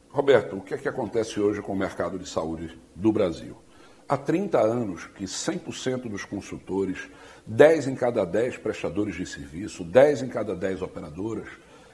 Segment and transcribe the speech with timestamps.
[0.09, 3.64] Roberto, o que é que acontece hoje com o mercado de saúde do Brasil?
[4.07, 7.09] Há 30 anos que 100% dos consultores,
[7.47, 11.47] 10 em cada 10 prestadores de serviço, 10 em cada 10 operadoras,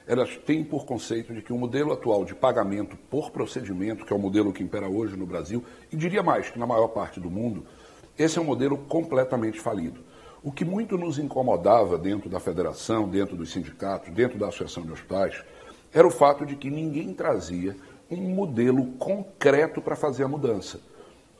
[0.06, 4.16] elas têm por conceito de que o modelo atual de pagamento por procedimento, que é
[4.16, 7.30] o modelo que impera hoje no Brasil, e diria mais que na maior parte do
[7.30, 7.64] mundo,
[8.18, 10.04] esse é um modelo completamente falido.
[10.42, 14.92] O que muito nos incomodava dentro da federação, dentro dos sindicatos, dentro da associação de
[14.92, 15.42] hospitais,
[15.90, 17.74] era o fato de que ninguém trazia
[18.10, 20.91] um modelo concreto para fazer a mudança.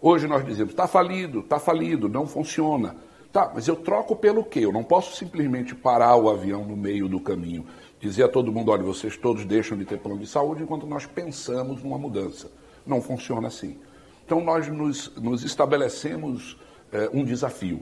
[0.05, 2.97] Hoje nós dizemos, está falido, está falido, não funciona.
[3.33, 4.59] Tá, mas eu troco pelo quê?
[4.59, 7.65] Eu não posso simplesmente parar o avião no meio do caminho,
[8.01, 11.07] dizer a todo mundo, olha, vocês todos deixam de ter plano de saúde enquanto nós
[11.07, 12.51] pensamos numa mudança.
[12.85, 13.79] Não funciona assim.
[14.27, 16.59] Então nós nos, nos estabelecemos
[16.91, 17.81] é, um desafio.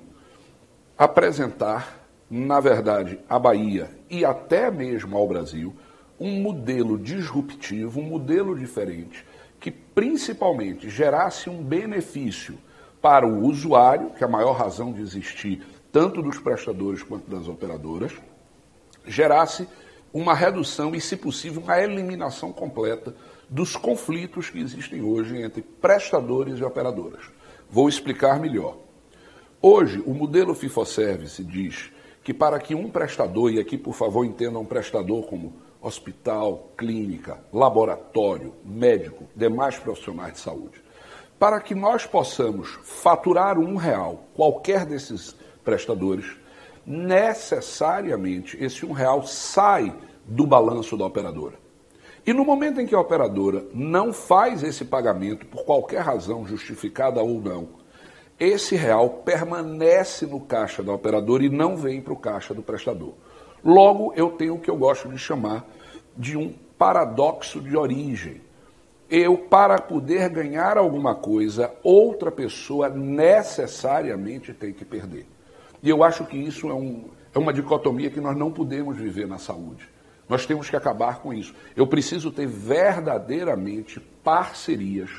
[0.99, 5.75] Apresentar, na verdade, à Bahia e até mesmo ao Brasil,
[6.21, 9.25] um modelo disruptivo, um modelo diferente,
[9.61, 12.59] que principalmente gerasse um benefício
[13.01, 17.47] para o usuário, que é a maior razão de existir tanto dos prestadores quanto das
[17.47, 18.13] operadoras,
[19.07, 19.69] gerasse
[20.13, 23.15] uma redução e, se possível, uma eliminação completa
[23.49, 27.23] dos conflitos que existem hoje entre prestadores e operadoras.
[27.69, 28.77] Vou explicar melhor.
[29.61, 31.91] Hoje, o modelo FIFO-Service diz
[32.25, 37.39] que para que um prestador, e aqui por favor entendam um prestador como hospital, clínica,
[37.53, 40.83] laboratório, médico, demais profissionais de saúde.
[41.39, 46.37] Para que nós possamos faturar um real, qualquer desses prestadores,
[46.87, 49.95] necessariamente esse um real sai
[50.27, 51.59] do balanço da operadora.
[52.27, 57.23] E no momento em que a operadora não faz esse pagamento, por qualquer razão, justificada
[57.23, 57.81] ou não,
[58.39, 63.15] esse real permanece no caixa da operadora e não vem para o caixa do prestador.
[63.65, 65.67] Logo, eu tenho o que eu gosto de chamar
[66.17, 68.41] de um paradoxo de origem.
[69.11, 75.27] Eu, para poder ganhar alguma coisa, outra pessoa necessariamente tem que perder.
[75.83, 77.05] E eu acho que isso é, um,
[77.35, 79.89] é uma dicotomia que nós não podemos viver na saúde.
[80.29, 81.55] Nós temos que acabar com isso.
[81.75, 85.11] Eu preciso ter verdadeiramente parcerias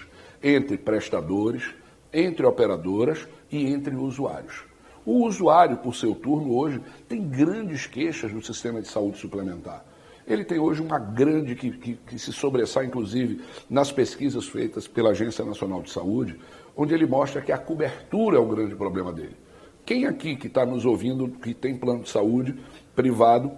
[0.42, 1.76] entre prestadores,
[2.14, 4.71] entre operadoras e entre usuários.
[5.06, 9.84] O usuário, por seu turno, hoje tem grandes queixas no sistema de saúde suplementar.
[10.28, 15.10] Ele tem hoje uma grande que, que, que, se sobressai, inclusive, nas pesquisas feitas pela
[15.10, 16.40] Agência Nacional de Saúde,
[16.78, 19.36] onde ele mostra que a cobertura é o grande problema dele.
[19.84, 22.56] Quem aqui que está nos ouvindo, que tem plano de saúde
[22.96, 23.52] privado,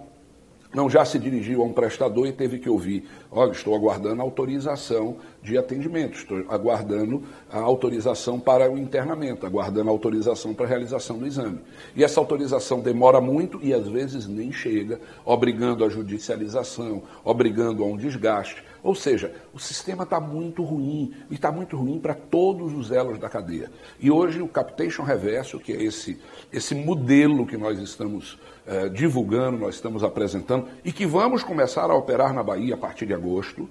[0.74, 4.24] não já se dirigiu a um prestador e teve que ouvir: olha, estou aguardando a
[4.24, 10.68] autorização de atendimento, estou aguardando a autorização para o internamento, aguardando a autorização para a
[10.68, 11.60] realização do exame.
[11.94, 17.86] E essa autorização demora muito e às vezes nem chega, obrigando a judicialização, obrigando a
[17.86, 18.64] um desgaste.
[18.84, 23.18] Ou seja, o sistema está muito ruim e está muito ruim para todos os elos
[23.18, 23.72] da cadeia.
[23.98, 26.20] E hoje o Capitation Reverso, que é esse,
[26.52, 31.94] esse modelo que nós estamos eh, divulgando, nós estamos apresentando e que vamos começar a
[31.94, 33.66] operar na Bahia a partir de agosto.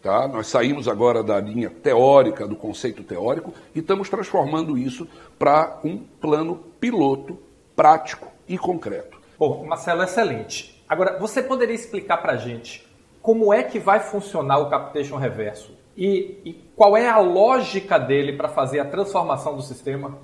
[0.00, 0.28] Tá?
[0.28, 5.98] Nós saímos agora da linha teórica, do conceito teórico, e estamos transformando isso para um
[5.98, 7.36] plano piloto,
[7.74, 9.18] prático e concreto.
[9.36, 10.84] Bom, Marcelo, excelente.
[10.88, 12.86] Agora, você poderia explicar para a gente
[13.26, 18.36] como é que vai funcionar o Capitation Reverso e, e qual é a lógica dele
[18.36, 20.16] para fazer a transformação do sistema?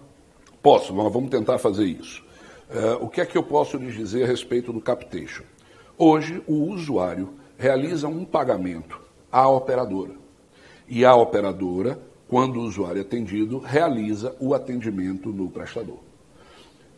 [0.62, 2.24] Posso, vamos tentar fazer isso.
[2.70, 5.42] Uh, o que é que eu posso lhes dizer a respeito do Capitation?
[5.98, 9.00] Hoje, o usuário realiza um pagamento
[9.32, 10.12] à operadora.
[10.86, 15.98] E a operadora, quando o usuário é atendido, realiza o atendimento no prestador.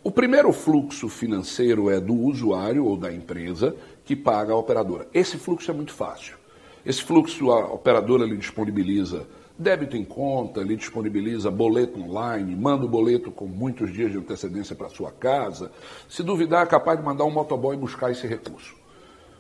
[0.04, 3.74] O primeiro fluxo financeiro é do usuário ou da empresa
[4.04, 5.08] que paga a operadora.
[5.14, 6.36] Esse fluxo é muito fácil.
[6.84, 12.88] Esse fluxo a operadora lhe disponibiliza Débito em conta, ele disponibiliza boleto online, manda o
[12.88, 15.70] boleto com muitos dias de antecedência para sua casa.
[16.06, 18.74] Se duvidar, é capaz de mandar um motoboy buscar esse recurso.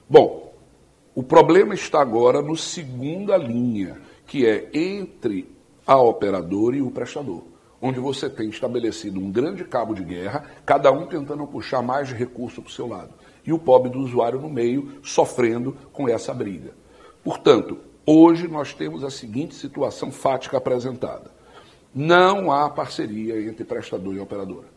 [0.08, 0.54] Bom,
[1.14, 5.52] o problema está agora no segunda linha, que é entre
[5.86, 7.42] a operadora e o prestador,
[7.86, 12.62] onde você tem estabelecido um grande cabo de guerra, cada um tentando puxar mais recurso
[12.62, 13.12] para o seu lado,
[13.44, 16.72] e o pobre do usuário no meio sofrendo com essa briga.
[17.22, 17.76] Portanto,
[18.06, 21.30] hoje nós temos a seguinte situação fática apresentada:
[21.94, 24.68] não há parceria entre prestador e operadora.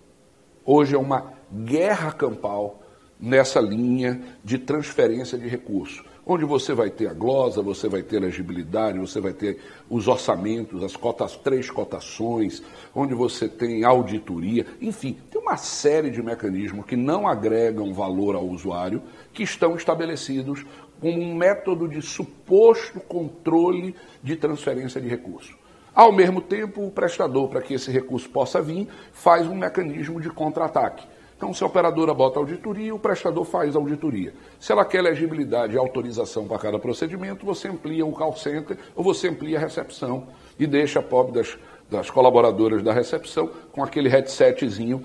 [0.66, 2.82] Hoje é uma guerra campal
[3.18, 8.18] nessa linha de transferência de recursos onde você vai ter a glosa, você vai ter
[8.18, 9.60] a legibilidade, você vai ter
[9.90, 12.62] os orçamentos, as cotas, três cotações,
[12.94, 18.46] onde você tem auditoria, enfim, tem uma série de mecanismos que não agregam valor ao
[18.46, 19.02] usuário,
[19.34, 20.66] que estão estabelecidos
[21.00, 25.56] como um método de suposto controle de transferência de recursos.
[25.96, 30.30] Ao mesmo tempo, o prestador, para que esse recurso possa vir, faz um mecanismo de
[30.30, 34.34] contra-ataque então, se a operadora bota auditoria, o prestador faz auditoria.
[34.60, 39.04] Se ela quer legibilidade e autorização para cada procedimento, você amplia o call center ou
[39.04, 40.28] você amplia a recepção
[40.60, 41.56] e deixa a pobre das,
[41.92, 45.04] das colaboradoras da recepção com aquele headsetzinho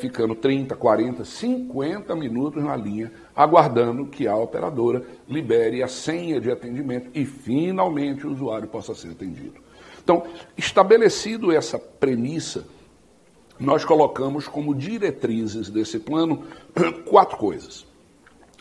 [0.00, 6.50] ficando 30, 40, 50 minutos na linha, aguardando que a operadora libere a senha de
[6.50, 9.60] atendimento e finalmente o usuário possa ser atendido.
[10.02, 10.24] Então,
[10.56, 12.64] estabelecido essa premissa,
[13.58, 16.44] nós colocamos como diretrizes desse plano
[17.06, 17.86] quatro coisas.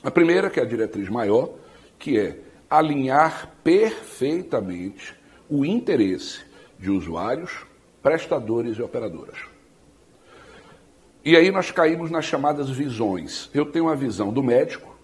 [0.03, 1.49] A primeira, que é a diretriz maior,
[1.99, 2.39] que é
[2.69, 5.15] alinhar perfeitamente
[5.49, 6.41] o interesse
[6.77, 7.65] de usuários,
[8.01, 9.37] prestadores e operadoras.
[11.23, 13.49] E aí nós caímos nas chamadas visões.
[13.53, 14.95] Eu tenho uma visão do médico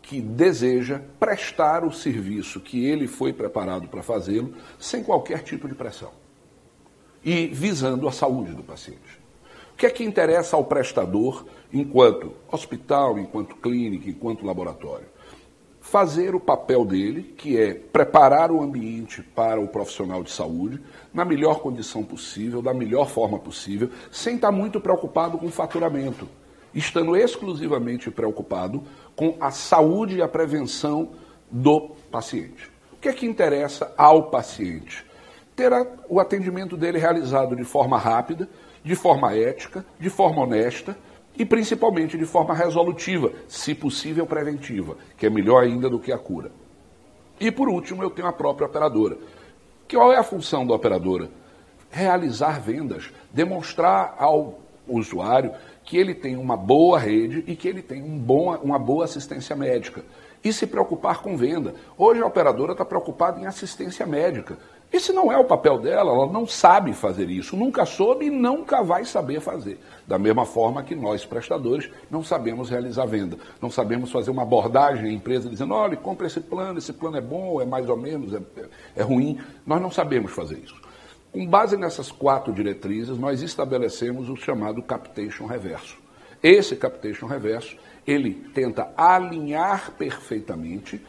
[0.00, 5.74] que deseja prestar o serviço que ele foi preparado para fazê-lo sem qualquer tipo de
[5.74, 6.12] pressão
[7.22, 9.17] e visando a saúde do paciente
[9.78, 15.06] que é que interessa ao prestador enquanto hospital, enquanto clínica, enquanto laboratório?
[15.80, 20.82] Fazer o papel dele, que é preparar o ambiente para o profissional de saúde
[21.14, 26.28] na melhor condição possível, da melhor forma possível, sem estar muito preocupado com faturamento,
[26.74, 28.82] estando exclusivamente preocupado
[29.14, 31.10] com a saúde e a prevenção
[31.48, 32.68] do paciente.
[32.92, 35.06] O que é que interessa ao paciente?
[35.54, 35.70] Ter
[36.08, 38.48] o atendimento dele realizado de forma rápida,
[38.88, 40.96] de forma ética, de forma honesta
[41.36, 46.16] e principalmente de forma resolutiva, se possível preventiva, que é melhor ainda do que a
[46.16, 46.50] cura.
[47.38, 49.18] E por último, eu tenho a própria operadora.
[49.90, 51.28] Qual é a função da operadora?
[51.90, 54.58] Realizar vendas, demonstrar ao
[54.88, 55.52] usuário
[55.84, 59.54] que ele tem uma boa rede e que ele tem um bom, uma boa assistência
[59.54, 60.02] médica.
[60.42, 61.74] E se preocupar com venda.
[61.98, 64.56] Hoje a operadora está preocupada em assistência médica.
[64.90, 68.82] Esse não é o papel dela, ela não sabe fazer isso, nunca soube e nunca
[68.82, 69.78] vai saber fazer.
[70.06, 75.10] Da mesma forma que nós, prestadores, não sabemos realizar venda, não sabemos fazer uma abordagem
[75.10, 78.32] à empresa dizendo: olha, compra esse plano, esse plano é bom, é mais ou menos,
[78.32, 78.40] é,
[78.96, 79.38] é ruim.
[79.66, 80.80] Nós não sabemos fazer isso.
[81.30, 85.98] Com base nessas quatro diretrizes, nós estabelecemos o chamado captation reverso.
[86.42, 87.76] Esse captation reverso,
[88.06, 91.04] ele tenta alinhar perfeitamente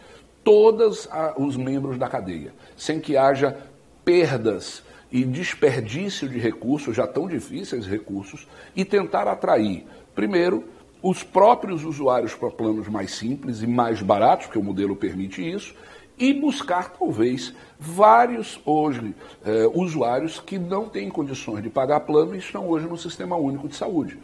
[0.49, 1.07] todos
[1.37, 3.55] os membros da cadeia, sem que haja
[4.03, 4.81] perdas
[5.11, 10.63] e desperdício de recursos, já tão difíceis recursos, e tentar atrair, primeiro,
[11.03, 15.75] os próprios usuários para planos mais simples e mais baratos, porque o modelo permite isso,
[16.17, 19.13] e buscar, talvez, vários hoje
[19.45, 23.67] eh, usuários que não têm condições de pagar plano e estão hoje no Sistema Único
[23.67, 24.17] de Saúde.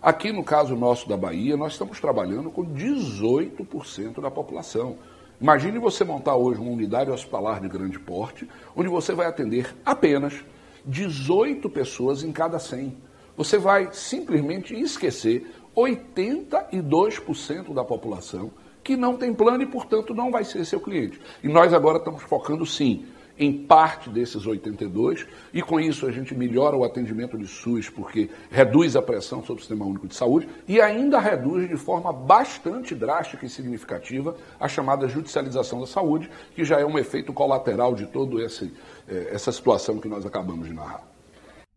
[0.00, 4.96] Aqui, no caso nosso da Bahia, nós estamos trabalhando com 18% da população.
[5.40, 10.42] Imagine você montar hoje uma unidade hospitalar de grande porte, onde você vai atender apenas
[10.84, 12.96] 18 pessoas em cada 100.
[13.36, 18.50] Você vai simplesmente esquecer 82% da população
[18.82, 21.20] que não tem plano e, portanto, não vai ser seu cliente.
[21.44, 23.04] E nós agora estamos focando, sim,
[23.38, 28.30] em parte desses 82, e com isso a gente melhora o atendimento de SUS, porque
[28.50, 32.94] reduz a pressão sobre o Sistema Único de Saúde e ainda reduz de forma bastante
[32.94, 38.06] drástica e significativa a chamada judicialização da saúde, que já é um efeito colateral de
[38.06, 41.04] toda eh, essa situação que nós acabamos de narrar.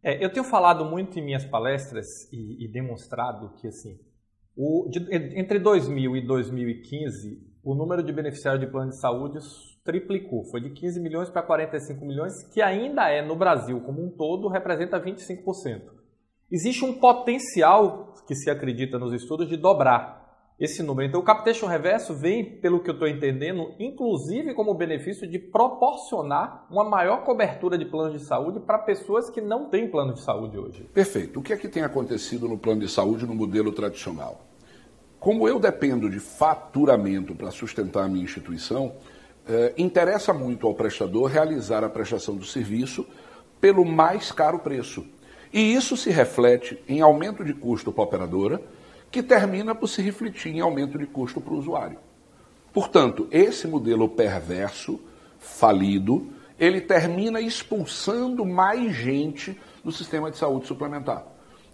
[0.01, 3.99] É, eu tenho falado muito em minhas palestras e, e demonstrado que assim,
[4.55, 4.99] o, de,
[5.37, 9.39] entre 2000 e 2015 o número de beneficiários de plano de saúde
[9.89, 14.11] triplicou, foi de 15 milhões para 45 milhões, que ainda é no Brasil como um
[14.11, 15.81] todo, representa 25%.
[16.51, 20.19] Existe um potencial que se acredita nos estudos de dobrar
[20.59, 21.07] esse número.
[21.07, 26.67] Então, o capitation reverso vem, pelo que eu estou entendendo, inclusive como benefício de proporcionar
[26.69, 30.55] uma maior cobertura de plano de saúde para pessoas que não têm plano de saúde
[30.55, 30.83] hoje.
[30.93, 31.39] Perfeito.
[31.39, 34.41] O que é que tem acontecido no plano de saúde no modelo tradicional?
[35.19, 38.93] Como eu dependo de faturamento para sustentar a minha instituição,
[39.49, 43.05] eh, interessa muito ao prestador realizar a prestação do serviço
[43.59, 45.05] pelo mais caro preço.
[45.51, 48.61] E isso se reflete em aumento de custo para a operadora,
[49.11, 51.97] que termina por se refletir em aumento de custo para o usuário.
[52.71, 54.99] Portanto, esse modelo perverso,
[55.39, 56.27] falido,
[56.59, 61.25] ele termina expulsando mais gente do sistema de saúde suplementar.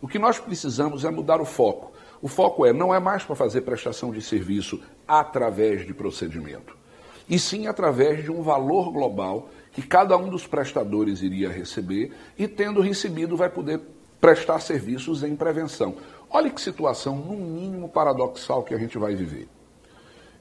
[0.02, 1.92] O que nós precisamos é mudar o foco.
[2.22, 6.75] O foco é não é mais para fazer prestação de serviço através de procedimento,
[7.30, 12.48] e sim através de um valor global que cada um dos prestadores iria receber e,
[12.48, 13.82] tendo recebido, vai poder
[14.22, 15.96] prestar serviços em prevenção.
[16.30, 19.48] Olha que situação, no mínimo, paradoxal que a gente vai viver.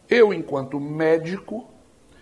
[0.08, 1.68] Eu, enquanto médico,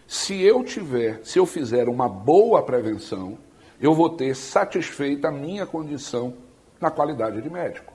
[0.06, 3.38] se eu tiver, se eu fizer uma boa prevenção,
[3.80, 6.34] eu vou ter satisfeita a minha condição
[6.80, 7.92] na qualidade de médico.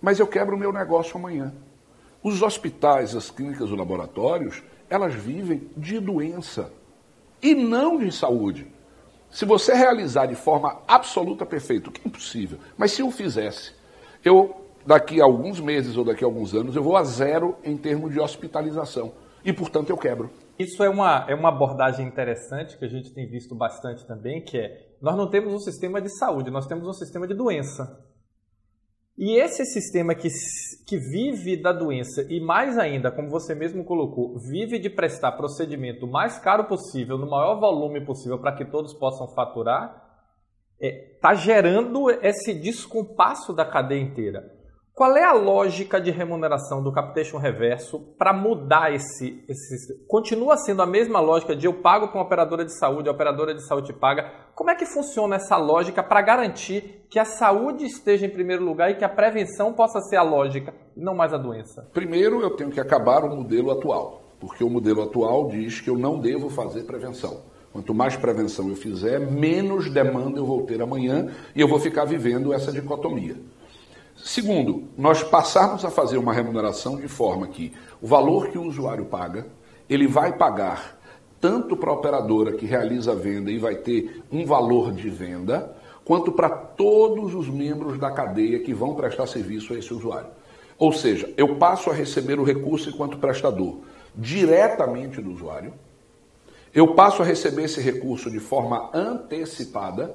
[0.00, 1.52] Mas eu quebro o meu negócio amanhã.
[2.22, 6.72] Os hospitais, as clínicas, os laboratórios, elas vivem de doença
[7.40, 8.66] e não de saúde.
[9.30, 13.72] Se você realizar de forma absoluta perfeita, que é impossível, mas se eu fizesse,
[14.24, 17.76] eu daqui a alguns meses ou daqui a alguns anos, eu vou a zero em
[17.76, 19.12] termos de hospitalização.
[19.44, 20.30] E, portanto, eu quebro.
[20.58, 24.58] Isso é uma, é uma abordagem interessante que a gente tem visto bastante também, que
[24.58, 27.98] é nós não temos um sistema de saúde, nós temos um sistema de doença.
[29.22, 30.28] E esse sistema que,
[30.86, 36.06] que vive da doença e mais ainda, como você mesmo colocou, vive de prestar procedimento
[36.06, 40.24] mais caro possível, no maior volume possível para que todos possam faturar,
[40.80, 44.58] está é, tá gerando esse descompasso da cadeia inteira.
[44.94, 50.04] Qual é a lógica de remuneração do capitation reverso para mudar esse, esse.
[50.06, 53.54] Continua sendo a mesma lógica de eu pago para uma operadora de saúde, a operadora
[53.54, 54.30] de saúde paga.
[54.54, 58.90] Como é que funciona essa lógica para garantir que a saúde esteja em primeiro lugar
[58.90, 61.88] e que a prevenção possa ser a lógica, não mais a doença?
[61.94, 65.96] Primeiro, eu tenho que acabar o modelo atual, porque o modelo atual diz que eu
[65.96, 67.42] não devo fazer prevenção.
[67.72, 72.04] Quanto mais prevenção eu fizer, menos demanda eu vou ter amanhã e eu vou ficar
[72.04, 73.36] vivendo essa dicotomia.
[74.24, 79.06] Segundo, nós passarmos a fazer uma remuneração de forma que o valor que o usuário
[79.06, 79.46] paga,
[79.88, 80.98] ele vai pagar
[81.40, 85.74] tanto para a operadora que realiza a venda e vai ter um valor de venda,
[86.04, 90.28] quanto para todos os membros da cadeia que vão prestar serviço a esse usuário.
[90.78, 93.78] Ou seja, eu passo a receber o recurso enquanto prestador
[94.14, 95.72] diretamente do usuário,
[96.74, 100.14] eu passo a receber esse recurso de forma antecipada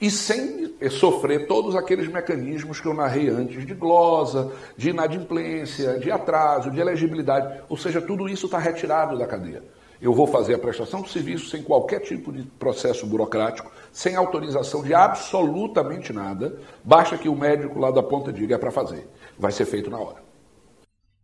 [0.00, 6.10] e sem sofrer todos aqueles mecanismos que eu narrei antes de glosa, de inadimplência, de
[6.10, 7.60] atraso, de elegibilidade.
[7.68, 9.62] Ou seja, tudo isso está retirado da cadeia.
[10.00, 14.82] Eu vou fazer a prestação do serviço sem qualquer tipo de processo burocrático, sem autorização
[14.82, 19.08] de absolutamente nada, basta que o médico lá da ponta diga é para fazer.
[19.36, 20.22] Vai ser feito na hora.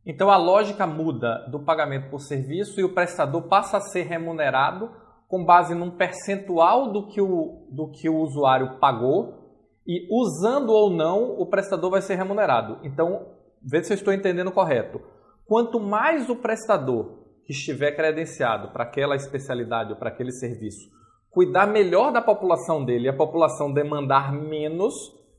[0.05, 4.91] Então a lógica muda do pagamento por serviço e o prestador passa a ser remunerado
[5.29, 9.45] com base num percentual do que o, do que o usuário pagou
[9.87, 12.79] e usando ou não, o prestador vai ser remunerado.
[12.83, 13.27] Então,
[13.63, 15.01] vê se eu estou entendendo correto.
[15.47, 20.95] Quanto mais o prestador que estiver credenciado para aquela especialidade ou para aquele serviço
[21.35, 24.95] cuidar melhor da população dele e a população demandar menos,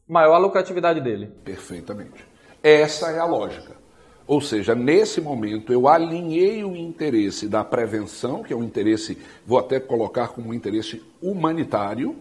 [0.07, 1.27] maior a lucratividade dele.
[1.45, 2.27] Perfeitamente.
[2.61, 3.84] Essa é a lógica.
[4.27, 9.59] Ou seja, nesse momento eu alinhei o interesse da prevenção, que é um interesse, vou
[9.59, 12.15] até colocar como um interesse humanitário,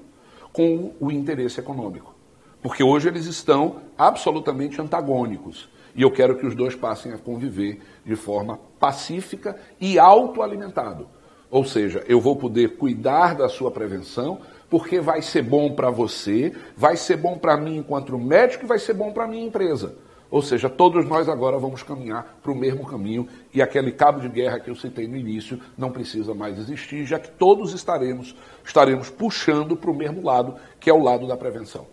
[0.53, 2.15] com o interesse econômico.
[2.63, 5.69] Porque hoje eles estão absolutamente antagônicos.
[5.97, 11.07] E eu quero que os dois passem a conviver de forma pacífica e autoalimentado.
[11.51, 16.53] Ou seja, eu vou poder cuidar da sua prevenção, porque vai ser bom para você,
[16.77, 19.95] vai ser bom para mim enquanto médico e vai ser bom para a minha empresa.
[20.35, 24.29] Ou seja, todos nós agora vamos caminhar para o mesmo caminho e aquele cabo de
[24.29, 29.09] guerra que eu citei no início não precisa mais existir, já que todos estaremos, estaremos
[29.09, 31.87] puxando para o mesmo lado, que é o lado da prevenção.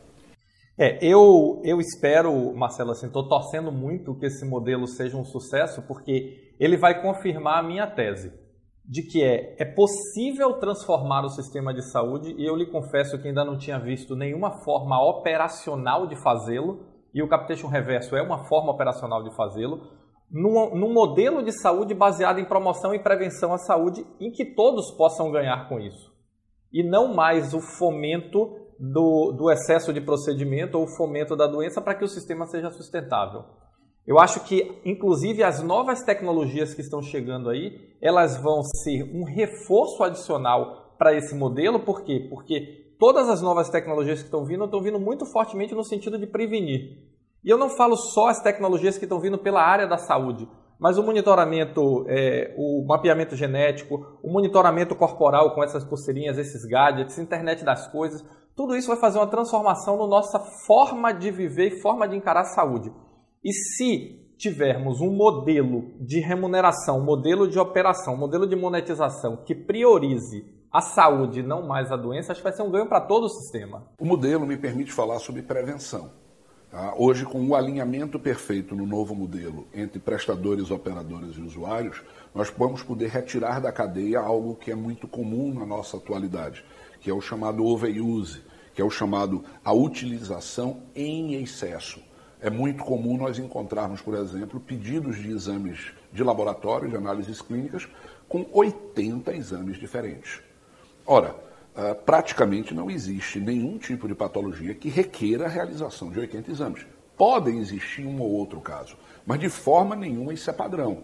[0.76, 5.84] É, eu, eu espero, Marcelo, assim, estou torcendo muito que esse modelo seja um sucesso,
[5.84, 8.34] porque ele vai confirmar a minha tese
[8.84, 13.28] de que é, é possível transformar o sistema de saúde, e eu lhe confesso que
[13.28, 18.46] ainda não tinha visto nenhuma forma operacional de fazê-lo, e o capitation reverso é uma
[18.46, 19.82] forma operacional de fazê-lo,
[20.32, 24.90] num, num, modelo de saúde baseado em promoção e prevenção à saúde, em que todos
[24.92, 26.12] possam ganhar com isso.
[26.72, 31.82] E não mais o fomento do, do excesso de procedimento ou o fomento da doença
[31.82, 33.44] para que o sistema seja sustentável.
[34.08, 39.24] Eu acho que, inclusive, as novas tecnologias que estão chegando aí, elas vão ser um
[39.24, 41.82] reforço adicional para esse modelo.
[41.82, 42.26] Por quê?
[42.30, 46.28] Porque todas as novas tecnologias que estão vindo, estão vindo muito fortemente no sentido de
[46.28, 47.00] prevenir.
[47.44, 50.48] E eu não falo só as tecnologias que estão vindo pela área da saúde,
[50.80, 57.18] mas o monitoramento, é, o mapeamento genético, o monitoramento corporal com essas pulseirinhas, esses gadgets,
[57.18, 58.24] internet das coisas,
[58.56, 62.42] tudo isso vai fazer uma transformação na nossa forma de viver e forma de encarar
[62.42, 62.94] a saúde.
[63.44, 69.38] E se tivermos um modelo de remuneração, um modelo de operação, um modelo de monetização
[69.44, 73.02] que priorize a saúde, não mais a doença, acho que vai ser um ganho para
[73.02, 73.84] todo o sistema.
[74.00, 76.12] O modelo me permite falar sobre prevenção.
[76.72, 76.94] Tá?
[76.96, 82.02] Hoje, com o alinhamento perfeito no novo modelo entre prestadores, operadores e usuários,
[82.34, 86.64] nós vamos poder retirar da cadeia algo que é muito comum na nossa atualidade,
[87.02, 88.42] que é o chamado overuse,
[88.74, 92.00] que é o chamado a utilização em excesso.
[92.40, 97.88] É muito comum nós encontrarmos, por exemplo, pedidos de exames de laboratório, de análises clínicas,
[98.30, 100.42] com 80 exames diferentes.
[101.14, 101.36] Ora,
[101.76, 106.86] uh, praticamente não existe nenhum tipo de patologia que requeira a realização de 80 exames.
[107.18, 111.04] Podem existir um ou outro caso, mas de forma nenhuma isso é padrão.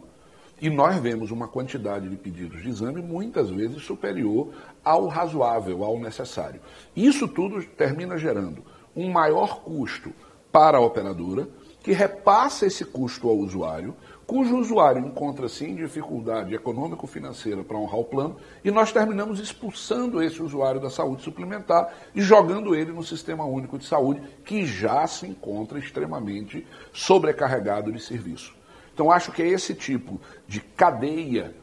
[0.61, 5.99] E nós vemos uma quantidade de pedidos de exame muitas vezes superior ao razoável, ao
[5.99, 6.61] necessário.
[6.95, 8.63] Isso tudo termina gerando
[8.95, 10.13] um maior custo
[10.53, 11.49] para a operadora,
[11.83, 13.93] que repassa esse custo ao usuário,
[14.27, 20.43] cujo usuário encontra-se em dificuldade econômico-financeira para honrar o plano, e nós terminamos expulsando esse
[20.43, 25.25] usuário da saúde suplementar e jogando ele no Sistema Único de Saúde, que já se
[25.25, 28.53] encontra extremamente sobrecarregado de serviço.
[28.93, 31.55] Então, acho que é esse tipo de cadeia,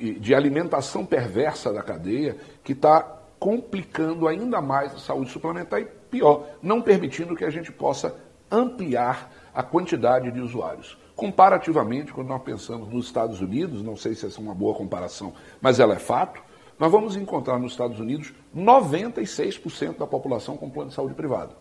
[0.00, 3.00] de alimentação perversa da cadeia, que está
[3.38, 8.16] complicando ainda mais a saúde suplementar e, pior, não permitindo que a gente possa
[8.50, 10.98] ampliar a quantidade de usuários.
[11.18, 15.34] Comparativamente, quando nós pensamos nos Estados Unidos, não sei se essa é uma boa comparação,
[15.60, 16.40] mas ela é fato,
[16.78, 21.56] nós vamos encontrar nos Estados Unidos 96% da população com plano de saúde privado.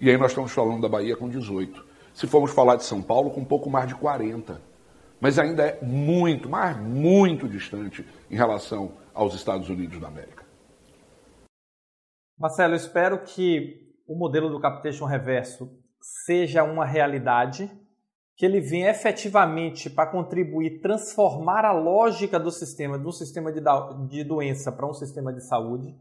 [0.00, 1.84] E aí nós estamos falando da Bahia com 18.
[2.14, 4.62] Se formos falar de São Paulo, com um pouco mais de 40.
[5.20, 10.44] Mas ainda é muito, mas muito distante em relação aos Estados Unidos da América.
[12.38, 15.76] Marcelo, eu espero que o modelo do capitation reverso
[16.24, 17.68] seja uma realidade
[18.36, 23.60] que ele venha efetivamente para contribuir, transformar a lógica do sistema, de um sistema de,
[24.08, 25.94] de doença para um sistema de saúde,